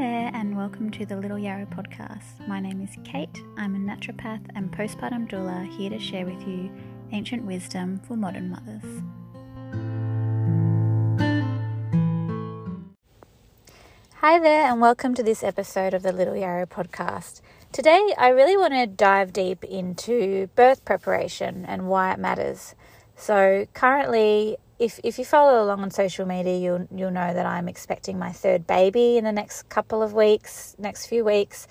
[0.00, 2.48] there, and welcome to the Little Yarrow podcast.
[2.48, 3.42] My name is Kate.
[3.58, 6.70] I'm a naturopath and postpartum doula here to share with you
[7.12, 8.82] ancient wisdom for modern mothers.
[14.14, 17.42] Hi there, and welcome to this episode of the Little Yarrow podcast.
[17.70, 22.74] Today, I really want to dive deep into birth preparation and why it matters.
[23.16, 27.68] So, currently, if if you follow along on social media, you'll you'll know that I'm
[27.68, 31.68] expecting my third baby in the next couple of weeks, next few weeks,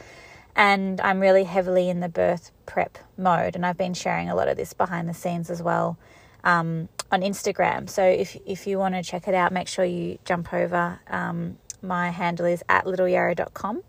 [0.55, 3.55] and I'm really heavily in the birth prep mode.
[3.55, 5.97] And I've been sharing a lot of this behind the scenes as well
[6.43, 7.89] um, on Instagram.
[7.89, 10.99] So if if you want to check it out, make sure you jump over.
[11.09, 13.83] Um, my handle is at littleyarrow.com.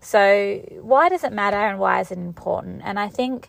[0.00, 2.82] So why does it matter and why is it important?
[2.84, 3.48] And I think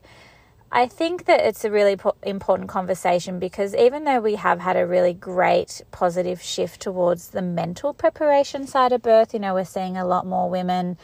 [0.71, 4.85] I think that it's a really important conversation because even though we have had a
[4.85, 9.97] really great positive shift towards the mental preparation side of birth, you know, we're seeing
[9.97, 10.97] a lot more women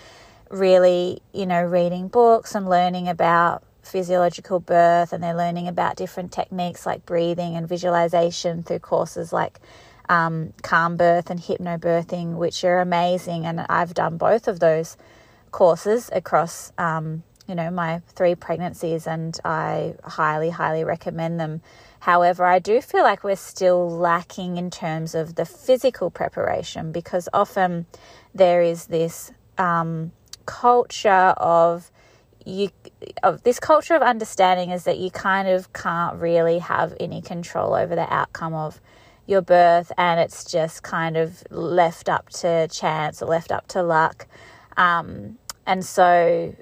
[0.52, 6.32] really, you know, reading books and learning about physiological birth and they're learning about different
[6.32, 9.60] techniques like breathing and visualization through courses like
[10.10, 13.48] um, calm birth and hypnobirthing, which are amazing.
[13.48, 14.96] And I've done both of those
[15.50, 16.72] courses across.
[16.78, 21.62] Um, you know, my three pregnancies, and I highly, highly recommend them.
[22.00, 27.30] However, I do feel like we're still lacking in terms of the physical preparation because
[27.34, 27.86] often
[28.34, 30.12] there is this um,
[30.46, 31.92] culture of
[32.46, 32.70] you
[33.24, 37.74] of this culture of understanding is that you kind of can't really have any control
[37.74, 38.80] over the outcome of
[39.26, 43.82] your birth and it's just kind of left up to chance or left up to
[43.82, 44.28] luck
[44.78, 46.56] um, and so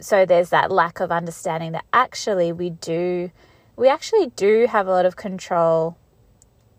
[0.00, 3.30] so there's that lack of understanding that actually we do
[3.76, 5.96] we actually do have a lot of control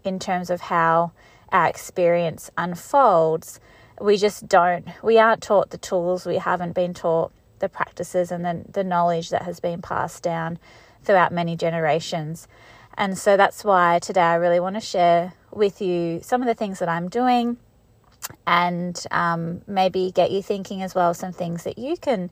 [0.03, 1.11] in terms of how
[1.51, 3.59] our experience unfolds.
[4.01, 8.45] We just don't we aren't taught the tools we haven't been taught the practices and
[8.45, 10.59] the, the knowledge that has been passed down
[11.03, 12.47] throughout many generations.
[12.97, 16.55] And so that's why today i really want to share with you some of the
[16.55, 17.57] things that i'm doing
[18.45, 22.29] and um, maybe get you thinking as well some things that you can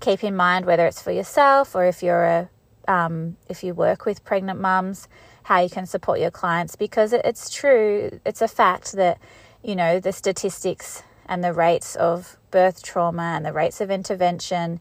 [0.00, 2.48] keep in mind whether it's for yourself or if you're a
[2.88, 5.08] um, if you work with pregnant mums,
[5.44, 9.18] how you can support your clients because it's true, it's a fact that
[9.62, 14.80] you know the statistics and the rates of birth trauma and the rates of intervention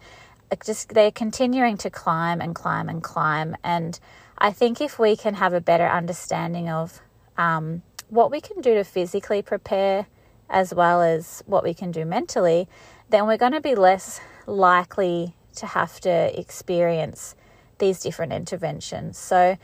[0.63, 3.55] just they're continuing to climb and climb and climb.
[3.63, 3.99] And
[4.37, 7.01] I think if we can have a better understanding of
[7.37, 10.07] um, what we can do to physically prepare
[10.49, 12.67] as well as what we can do mentally,
[13.09, 17.35] then we're going to be less likely to have to experience
[17.77, 19.17] these different interventions.
[19.17, 19.57] So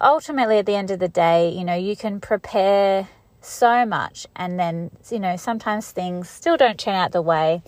[0.00, 3.08] ultimately, at the end of the day, you know, you can prepare
[3.40, 7.62] so much, and then, you know, sometimes things still don't turn out the way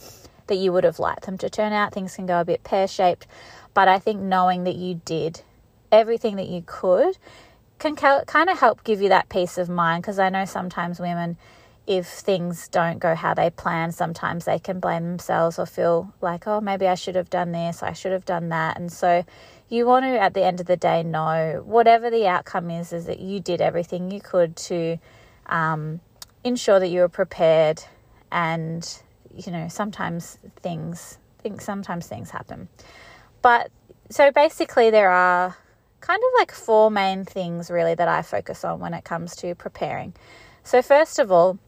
[0.48, 1.94] that you would have liked them to turn out.
[1.94, 3.26] Things can go a bit pear shaped,
[3.72, 5.42] but I think knowing that you did
[5.92, 7.16] everything that you could
[7.78, 11.38] can kind of help give you that peace of mind because I know sometimes women
[11.90, 16.46] if things don't go how they plan, sometimes they can blame themselves or feel like,
[16.46, 18.78] oh, maybe I should have done this, I should have done that.
[18.78, 19.24] And so
[19.68, 23.06] you want to, at the end of the day, know whatever the outcome is, is
[23.06, 24.98] that you did everything you could to
[25.46, 25.98] um,
[26.44, 27.82] ensure that you were prepared.
[28.30, 28.88] And,
[29.36, 32.68] you know, sometimes things, think sometimes things happen.
[33.42, 33.72] But
[34.10, 35.56] so basically, there are
[36.00, 39.56] kind of like four main things really that I focus on when it comes to
[39.56, 40.14] preparing.
[40.62, 41.58] So, first of all,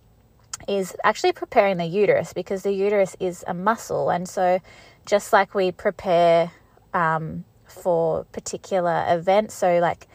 [0.68, 4.10] is actually preparing the uterus because the uterus is a muscle.
[4.10, 4.60] And so,
[5.06, 6.52] just like we prepare
[6.94, 10.06] um, for particular events, so like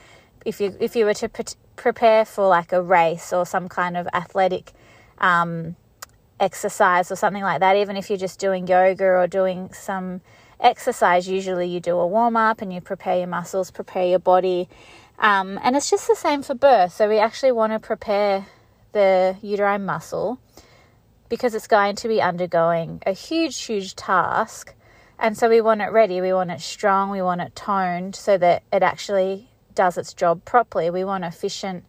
[0.46, 3.97] if you if you were to pre- prepare for like a race or some kind
[3.97, 4.72] of athletic
[5.19, 5.75] um,
[6.40, 10.22] exercise or something like that, even if you're just doing yoga or doing some
[10.59, 14.69] exercise, usually you do a warm up and you prepare your muscles, prepare your body.
[15.19, 16.94] Um, and it's just the same for birth.
[16.94, 18.45] So we actually want to prepare
[18.92, 20.39] the uterine muscle
[21.30, 24.74] because it's going to be undergoing a huge, huge task.
[25.19, 28.38] And so we want it ready, we want it strong, we want it toned so
[28.38, 30.89] that it actually does its job properly.
[30.89, 31.86] We want efficient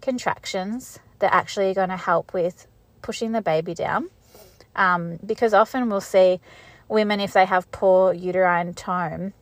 [0.00, 2.66] contractions that actually are going to help with
[3.02, 4.08] pushing the baby down.
[4.74, 6.40] Um, because often we'll see
[6.88, 9.32] women, if they have poor uterine tone,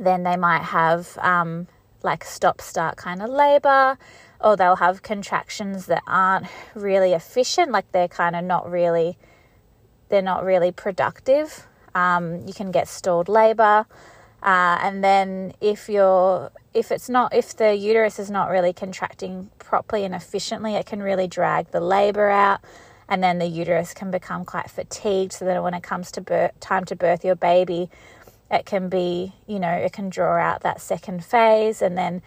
[0.00, 1.66] then they might have um,
[2.02, 3.98] like stop start kind of labor
[4.42, 9.16] or they'll have contractions that aren't really efficient, like they're kind of not really,
[10.08, 11.66] they're not really productive.
[11.94, 13.86] Um, you can get stalled labor.
[14.42, 19.50] Uh, and then if you're if it's not if the uterus is not really contracting
[19.60, 22.60] properly and efficiently it can really drag the labor out
[23.12, 25.34] and then the uterus can become quite fatigued.
[25.34, 27.90] So then when it comes to birth, time to birth your baby,
[28.50, 31.82] it can be, you know, it can draw out that second phase.
[31.82, 32.22] And then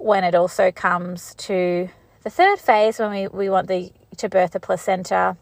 [0.00, 1.90] when it also comes to
[2.22, 5.36] the third phase, when we, we want the to birth the placenta,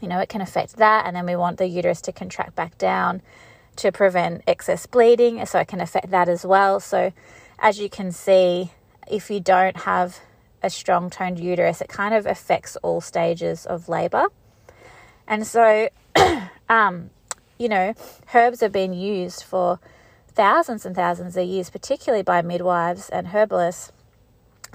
[0.00, 1.06] you know, it can affect that.
[1.06, 3.22] And then we want the uterus to contract back down
[3.76, 5.44] to prevent excess bleeding.
[5.46, 6.80] So it can affect that as well.
[6.80, 7.12] So
[7.58, 8.70] as you can see,
[9.10, 10.20] if you don't have
[10.62, 14.26] a strong toned uterus, it kind of affects all stages of labor.
[15.26, 15.88] And so,
[16.68, 17.10] um,
[17.58, 17.94] you know,
[18.34, 19.78] herbs have been used for
[20.34, 23.92] thousands and thousands are used, particularly by midwives and herbalists,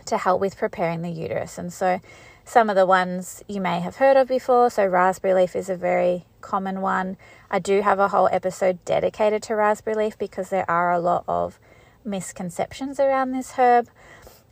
[0.06, 1.58] to help with preparing the uterus.
[1.58, 2.00] And so,
[2.46, 4.70] some of the ones you may have heard of before.
[4.70, 7.18] So, raspberry leaf is a very common one.
[7.52, 11.26] I do have a whole episode dedicated to raspberry leaf because there are a lot
[11.28, 11.60] of
[12.06, 13.90] misconceptions around this herb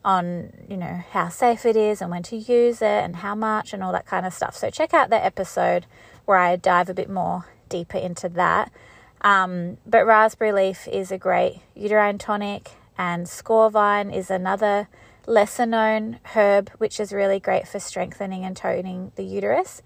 [0.04, 3.74] on you know how safe it is and when to use it and how much
[3.74, 5.86] and all that kind of stuff so check out the episode
[6.26, 8.72] where i dive a bit more deeper into that
[9.26, 14.88] um, but raspberry leaf is a great uterine tonic and squaw vine is another
[15.28, 19.82] lesser known herb which is really great for strengthening and toning the uterus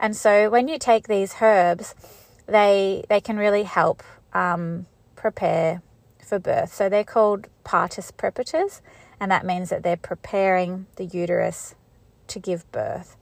[0.00, 1.94] and so when you take these herbs
[2.46, 4.02] they they can really help
[4.32, 5.82] um, prepare
[6.24, 6.74] for birth.
[6.74, 8.80] So they're called partus preparators,
[9.20, 11.74] and that means that they're preparing the uterus
[12.28, 13.16] to give birth.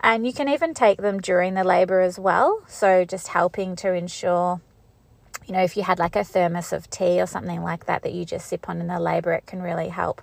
[0.00, 2.62] And you can even take them during the labor as well.
[2.66, 4.60] So just helping to ensure,
[5.46, 8.12] you know, if you had like a thermos of tea or something like that that
[8.12, 10.22] you just sip on in the labor, it can really help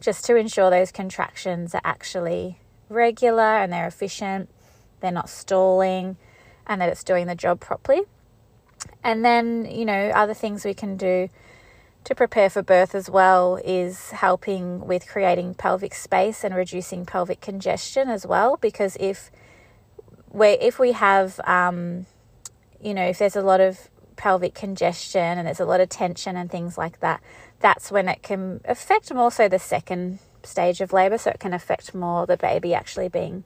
[0.00, 4.48] just to ensure those contractions are actually regular and they're efficient,
[5.00, 6.16] they're not stalling,
[6.66, 8.02] and that it's doing the job properly.
[9.02, 11.28] And then, you know, other things we can do
[12.04, 17.40] to prepare for birth as well is helping with creating pelvic space and reducing pelvic
[17.40, 18.56] congestion as well.
[18.56, 19.30] Because if
[20.30, 22.06] we if we have, um,
[22.80, 26.36] you know, if there's a lot of pelvic congestion and there's a lot of tension
[26.36, 27.22] and things like that,
[27.60, 31.16] that's when it can affect more so the second stage of labor.
[31.16, 33.44] So it can affect more the baby actually being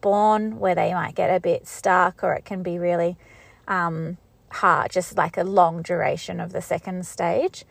[0.00, 3.16] born, where they might get a bit stuck, or it can be really
[3.66, 4.18] um,
[4.50, 7.64] hard, just like a long duration of the second stage.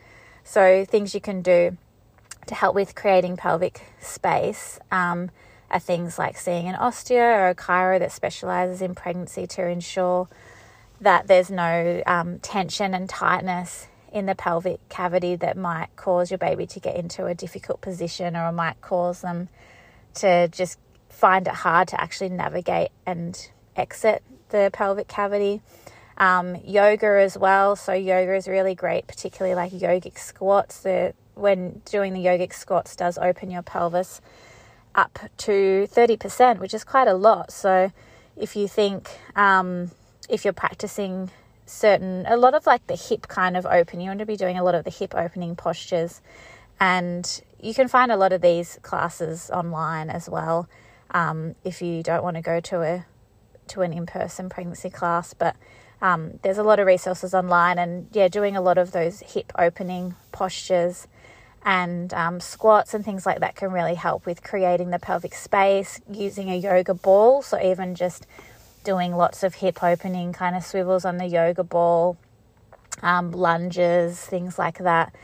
[0.43, 1.77] So, things you can do
[2.47, 5.29] to help with creating pelvic space um,
[5.69, 10.27] are things like seeing an osteo or a chiro that specializes in pregnancy to ensure
[11.03, 16.37] that there's no um, tension and tightness in the pelvic cavity that might cause your
[16.37, 19.49] baby to get into a difficult position or might cause them
[20.13, 20.79] to just
[21.09, 25.61] find it hard to actually navigate and exit the pelvic cavity.
[26.17, 27.75] Um, yoga as well.
[27.75, 30.79] So yoga is really great, particularly like yogic squats.
[30.81, 34.21] The when doing the yogic squats does open your pelvis
[34.93, 37.51] up to thirty percent, which is quite a lot.
[37.51, 37.91] So
[38.37, 39.89] if you think um,
[40.29, 41.29] if you're practicing
[41.65, 44.57] certain a lot of like the hip kind of open, you want to be doing
[44.57, 46.21] a lot of the hip opening postures,
[46.79, 50.67] and you can find a lot of these classes online as well.
[51.11, 53.05] Um, if you don't want to go to a
[53.67, 55.55] to an in person pregnancy class, but
[56.01, 59.51] um, there's a lot of resources online, and yeah, doing a lot of those hip
[59.57, 61.07] opening postures
[61.65, 66.01] and um, squats and things like that can really help with creating the pelvic space
[66.11, 67.41] using a yoga ball.
[67.41, 68.27] So, even just
[68.83, 72.17] doing lots of hip opening kind of swivels on the yoga ball,
[73.01, 75.15] um, lunges, things like that.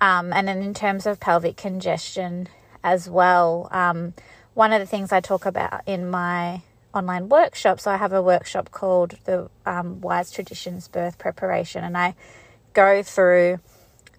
[0.00, 2.48] Um, and then, in terms of pelvic congestion
[2.82, 4.14] as well, um,
[4.54, 6.62] one of the things I talk about in my
[6.94, 7.80] online workshop.
[7.80, 12.14] So I have a workshop called the um, Wise Traditions Birth Preparation, and I
[12.72, 13.60] go through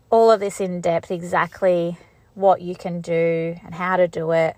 [0.10, 1.98] all of this in depth, exactly
[2.34, 4.56] what you can do and how to do it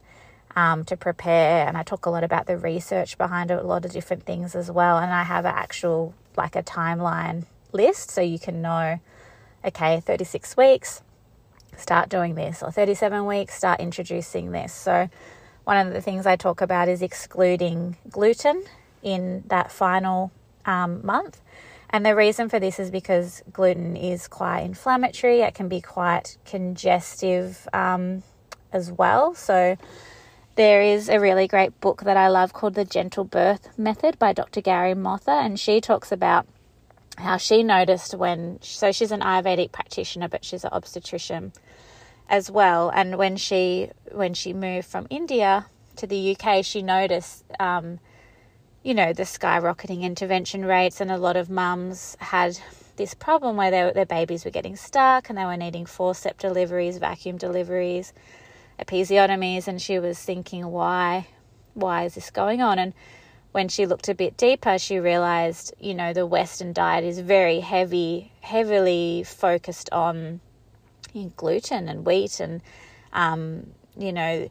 [0.56, 1.68] um, to prepare.
[1.68, 4.70] And I talk a lot about the research behind a lot of different things as
[4.70, 4.98] well.
[4.98, 9.00] And I have an actual like a timeline list so you can know,
[9.66, 11.02] okay, 36 weeks,
[11.78, 14.74] start doing this, or 37 weeks, start introducing this.
[14.74, 15.10] So
[15.64, 18.64] one of the things I talk about is excluding gluten
[19.02, 20.32] in that final
[20.66, 21.40] um, month.
[21.90, 26.38] And the reason for this is because gluten is quite inflammatory, it can be quite
[26.44, 28.24] congestive um,
[28.72, 29.36] as well.
[29.36, 29.78] So,
[30.56, 34.34] there is a really great book that I love called The Gentle Birth Method by
[34.34, 34.62] Dr.
[34.62, 36.46] Gowri Motha, and she talks about
[37.18, 41.54] how she noticed when, so she's an Ayurvedic practitioner, but she's an obstetrician
[42.30, 42.90] as well.
[42.90, 45.66] And when she when she moved from India
[45.98, 48.00] to the UK, she noticed, um,
[48.84, 52.60] you know, the skyrocketing intervention rates, and a lot of mums had
[52.96, 56.98] this problem where they, their babies were getting stuck and they were needing forceps deliveries,
[57.00, 58.14] vacuum deliveries,
[58.80, 61.28] episiotomies, and she was thinking, why,
[61.74, 62.80] why is this going on?
[62.80, 62.94] And
[63.52, 67.60] when she looked a bit deeper, she realized, you know, the Western diet is very
[67.60, 70.40] heavy, heavily focused on
[71.38, 72.62] gluten and wheat, and,
[73.12, 74.50] um, you know,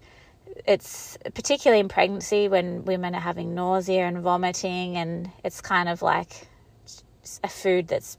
[0.67, 6.03] it's particularly in pregnancy when women are having nausea and vomiting, and it's kind of
[6.03, 6.47] like
[7.43, 8.19] a food that's,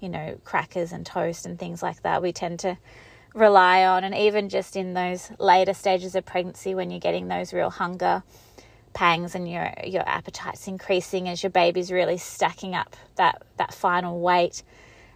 [0.00, 2.22] you know, crackers and toast and things like that.
[2.22, 2.76] We tend to
[3.34, 7.52] rely on, and even just in those later stages of pregnancy when you're getting those
[7.52, 8.22] real hunger
[8.92, 14.20] pangs and your your appetite's increasing as your baby's really stacking up that that final
[14.20, 14.62] weight,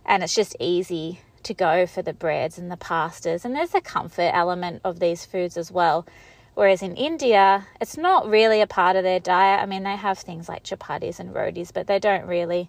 [0.05, 3.81] and it's just easy to go for the breads and the pastas, and there's a
[3.81, 6.07] comfort element of these foods as well.
[6.55, 9.63] Whereas in India, it's not really a part of their diet.
[9.63, 12.69] I mean, they have things like chapatis and rotis, but they don't really,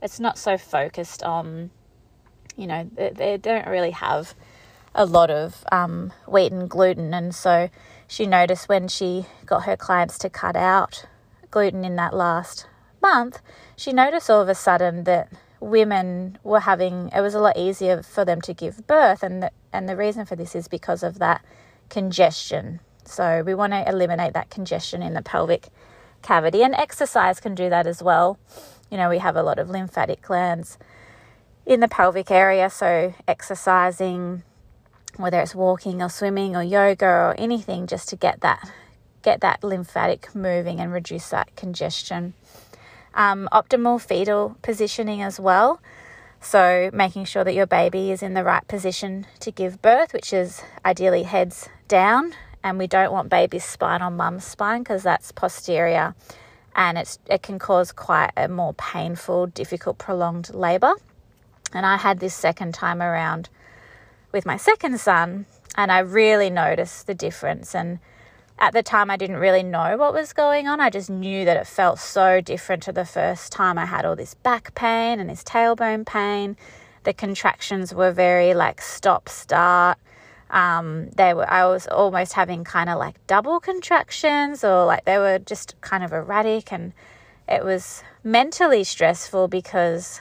[0.00, 1.70] it's not so focused on,
[2.56, 4.34] you know, they, they don't really have
[4.96, 7.14] a lot of um, wheat and gluten.
[7.14, 7.70] And so
[8.08, 11.06] she noticed when she got her clients to cut out
[11.52, 12.66] gluten in that last
[13.00, 13.40] month,
[13.76, 18.02] she noticed all of a sudden that women were having it was a lot easier
[18.02, 21.18] for them to give birth and the, and the reason for this is because of
[21.18, 21.42] that
[21.88, 25.68] congestion so we want to eliminate that congestion in the pelvic
[26.22, 28.38] cavity, and exercise can do that as well.
[28.90, 30.78] You know, we have a lot of lymphatic glands
[31.64, 34.42] in the pelvic area, so exercising,
[35.16, 38.70] whether it's walking or swimming or yoga or anything, just to get that
[39.22, 42.34] get that lymphatic moving and reduce that congestion.
[43.14, 45.80] Um, optimal fetal positioning as well.
[46.40, 50.32] So, making sure that your baby is in the right position to give birth, which
[50.32, 55.30] is ideally heads down and we don't want baby's spine on mum's spine because that's
[55.32, 56.14] posterior
[56.74, 60.94] and it's it can cause quite a more painful, difficult, prolonged labor.
[61.72, 63.48] And I had this second time around
[64.36, 67.74] with my second son, and I really noticed the difference.
[67.74, 67.98] And
[68.58, 70.78] at the time, I didn't really know what was going on.
[70.78, 73.78] I just knew that it felt so different to the first time.
[73.78, 76.56] I had all this back pain and this tailbone pain.
[77.04, 79.98] The contractions were very like stop start
[80.50, 85.18] um, they were I was almost having kind of like double contractions or like they
[85.18, 86.92] were just kind of erratic and
[87.48, 90.20] it was mentally stressful because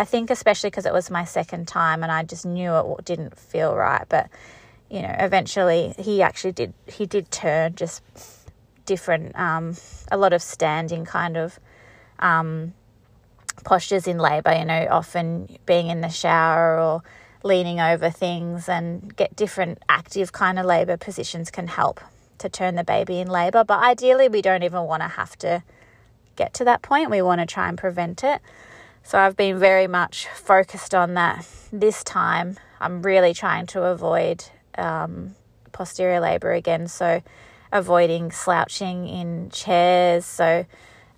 [0.00, 3.36] I think especially because it was my second time and I just knew it didn't
[3.38, 4.28] feel right but
[4.90, 8.02] you know eventually he actually did he did turn just
[8.86, 9.76] different um,
[10.10, 11.60] a lot of standing kind of
[12.18, 12.72] um,
[13.64, 17.02] postures in labor you know often being in the shower or
[17.42, 22.00] leaning over things and get different active kind of labor positions can help
[22.38, 23.64] to turn the baby in labor.
[23.64, 25.62] But ideally, we don't even want to have to
[26.36, 27.10] get to that point.
[27.10, 28.40] We want to try and prevent it.
[29.02, 32.58] So I've been very much focused on that this time.
[32.80, 34.44] I'm really trying to avoid
[34.78, 35.34] um,
[35.72, 36.86] posterior labor again.
[36.86, 37.22] So
[37.72, 40.24] avoiding slouching in chairs.
[40.24, 40.66] So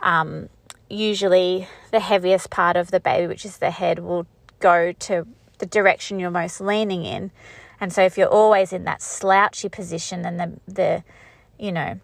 [0.01, 0.49] um,
[0.89, 4.27] usually the heaviest part of the baby, which is the head, will
[4.61, 5.27] go to
[5.59, 7.31] the direction you're most leaning in.
[7.81, 11.05] And so if you're always in that slouchy position, then the, the
[11.59, 12.01] you know,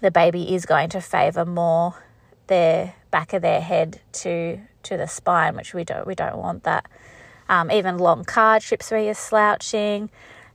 [0.00, 2.02] the baby is going to favor more
[2.46, 6.64] their back of their head to to the spine, which we don't we don't want
[6.64, 6.86] that.
[7.48, 10.10] Um, even long car trips where you're slouching.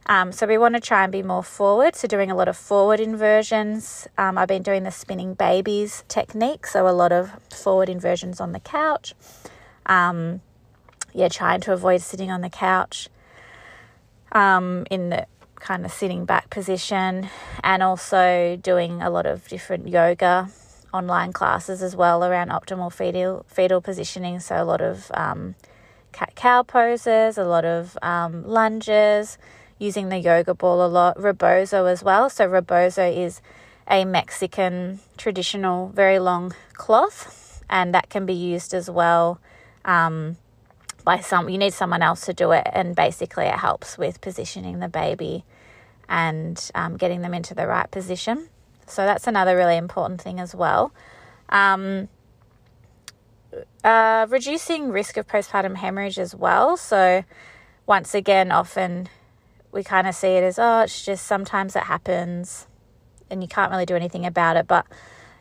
[0.07, 1.95] Um, so we want to try and be more forward.
[1.95, 4.07] So doing a lot of forward inversions.
[4.17, 8.51] Um, I've been doing the spinning babies technique, so a lot of forward inversions on
[8.53, 9.13] the couch.
[9.85, 10.41] Um,
[11.13, 13.09] yeah, trying to avoid sitting on the couch
[14.31, 17.29] um, in the kind of sitting back position,
[17.63, 20.49] and also doing a lot of different yoga
[20.97, 24.39] online classes as well around optimal fetal fetal positioning.
[24.39, 25.55] So a lot of um,
[26.11, 29.37] cat cow poses, a lot of um, lunges,
[29.79, 32.29] using the yoga ball a lot, rebozo as well.
[32.29, 33.41] So rebozo is
[33.87, 39.39] a Mexican traditional very long cloth, and that can be used as well.
[39.85, 40.37] Um,
[41.07, 44.79] by some you need someone else to do it and basically it helps with positioning
[44.79, 45.45] the baby
[46.09, 48.49] and um, getting them into the right position
[48.87, 50.91] so that's another really important thing as well.
[51.49, 52.09] Um,
[53.83, 56.77] uh, reducing risk of postpartum hemorrhage as well.
[56.77, 57.23] So
[57.85, 59.07] once again often
[59.71, 62.67] we kind of see it as oh it's just sometimes it happens
[63.29, 64.85] and you can't really do anything about it but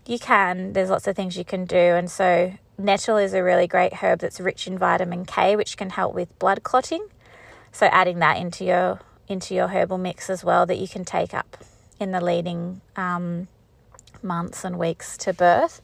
[0.09, 0.73] you can.
[0.73, 1.77] There's lots of things you can do.
[1.77, 5.91] And so Nettle is a really great herb that's rich in vitamin K, which can
[5.91, 7.07] help with blood clotting.
[7.73, 11.35] So adding that into your into your herbal mix as well that you can take
[11.35, 11.57] up
[11.99, 13.49] in the leading um,
[14.23, 15.81] months and weeks to birth.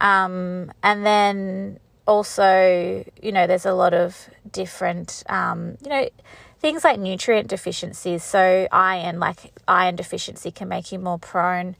[0.00, 6.08] Um, and then also, you know, there's a lot of different, um, you know,
[6.58, 8.24] things like nutrient deficiencies.
[8.24, 11.76] So iron, like iron deficiency, can make you more prone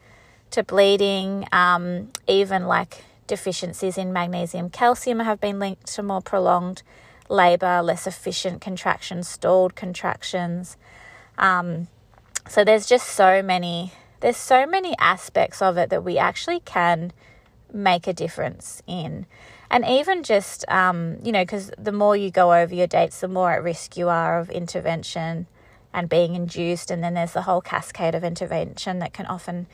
[0.51, 6.83] to bleeding, um, even like deficiencies in magnesium, calcium have been linked to more prolonged
[7.29, 10.77] labor, less efficient contractions, stalled contractions.
[11.39, 11.87] Um,
[12.51, 17.13] so there's just so many there's so many aspects of it that we actually can
[17.73, 19.25] make a difference in.
[19.71, 23.29] And even just, um, you know, because the more you go over your dates, the
[23.29, 25.47] more at risk you are of intervention
[25.95, 26.91] and being induced.
[26.91, 29.69] And then there's the whole cascade of intervention that can often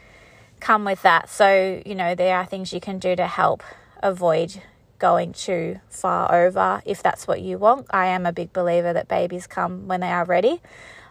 [0.61, 1.29] come with that.
[1.29, 3.63] So, you know, there are things you can do to help
[4.03, 4.61] avoid
[4.99, 7.87] going too far over if that's what you want.
[7.91, 10.61] I am a big believer that babies come when they are ready.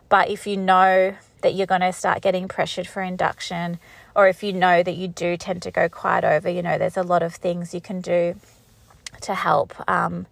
[0.08, 1.16] But if you know
[1.46, 3.78] that you're going to start getting pressured for induction,
[4.16, 6.98] or if you know that you do tend to go quite over, you know, there's
[6.98, 8.36] a lot of things you can do
[9.22, 10.26] to help um,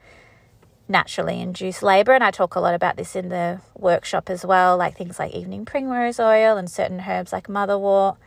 [0.89, 2.13] naturally induce labor.
[2.13, 5.33] And I talk a lot about this in the workshop as well, like things like
[5.33, 8.17] evening primrose oil and certain herbs like motherwort.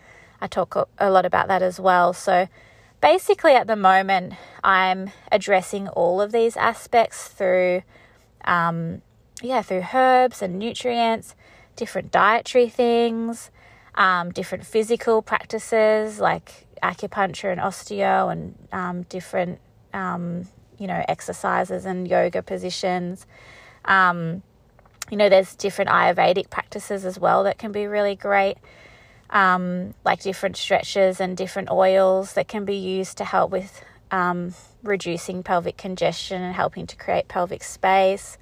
[0.40, 2.12] I talk a lot about that as well.
[2.12, 2.46] So
[3.00, 7.82] basically, at the moment, I'm addressing all of these aspects through,
[8.44, 9.02] um,
[9.42, 11.34] yeah, through herbs and nutrients,
[11.76, 13.50] different dietary things,
[13.94, 19.58] um, different physical practices like acupuncture and osteo, and um, different,
[19.92, 20.46] um,
[20.78, 23.26] you know, exercises and yoga positions.
[23.84, 24.42] Um,
[25.10, 28.58] you know, there's different Ayurvedic practices as well that can be really great
[29.30, 34.54] um, like different stretches and different oils that can be used to help with um,
[34.82, 38.38] reducing pelvic congestion and helping to create pelvic space.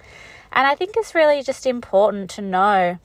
[0.53, 2.99] And I think it's really just important to know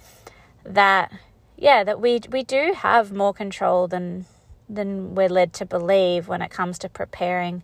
[0.69, 1.11] that,
[1.57, 4.25] yeah, that we we do have more control than
[4.69, 7.63] than we're led to believe when it comes to preparing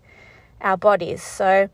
[0.59, 1.21] our bodies.
[1.21, 1.69] So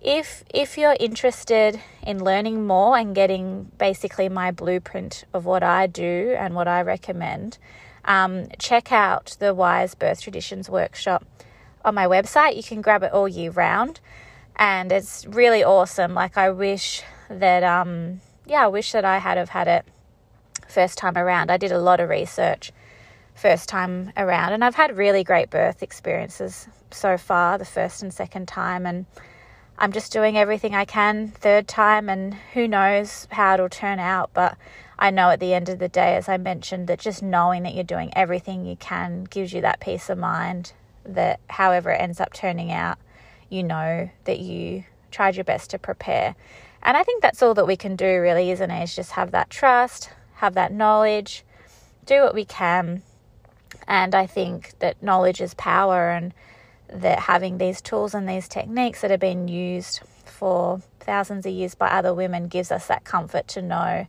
[0.00, 5.86] if if you're interested in learning more and getting basically my blueprint of what I
[5.86, 7.58] do and what I recommend,
[8.04, 11.24] um, check out the Wise Birth Traditions workshop
[11.84, 12.56] on my website.
[12.56, 14.00] You can grab it all year round,
[14.56, 16.14] and it's really awesome.
[16.14, 19.86] Like I wish that um, yeah, I wish that I had have had it
[20.68, 21.50] first time around.
[21.50, 22.72] I did a lot of research
[23.34, 28.12] first time around, and I've had really great birth experiences so far, the first and
[28.12, 29.06] second time, and
[29.78, 34.30] I'm just doing everything I can third time, and who knows how it'll turn out.
[34.34, 34.56] But
[34.98, 37.74] I know at the end of the day, as I mentioned, that just knowing that
[37.74, 40.72] you're doing everything you can gives you that peace of mind
[41.04, 42.98] that however it ends up turning out,
[43.48, 46.34] you know that you tried your best to prepare.
[46.82, 48.82] And I think that's all that we can do, really, isn't it?
[48.82, 51.44] Is just have that trust, have that knowledge,
[52.06, 53.02] do what we can.
[53.86, 56.32] And I think that knowledge is power, and
[56.92, 61.74] that having these tools and these techniques that have been used for thousands of years
[61.74, 64.06] by other women gives us that comfort to know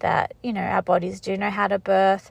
[0.00, 2.30] that you know our bodies do know how to birth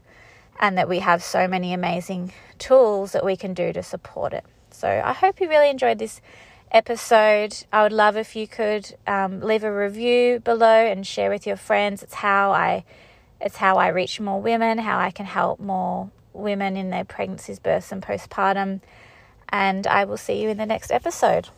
[0.60, 4.46] and that we have so many amazing tools that we can do to support it.
[4.72, 6.22] So i hope you really enjoyed this
[6.72, 7.66] episode.
[7.72, 11.58] I would love if you could um, leave a review below and share with your
[11.58, 12.04] friends.
[12.04, 12.84] It's how i
[13.42, 17.60] it's how i reach more women how i can help more women in their pregnancies
[17.60, 18.80] births and postpartum
[19.50, 21.50] and I will see you in the next episode.